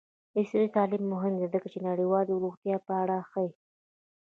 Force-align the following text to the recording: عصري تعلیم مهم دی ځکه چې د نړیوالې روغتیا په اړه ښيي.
عصري 0.37 0.65
تعلیم 0.75 1.03
مهم 1.13 1.33
دی 1.39 1.47
ځکه 1.53 1.67
چې 1.71 1.77
د 1.79 1.83
نړیوالې 1.89 2.31
روغتیا 2.43 2.75
په 2.85 2.91
اړه 3.01 3.17
ښيي. 3.31 3.49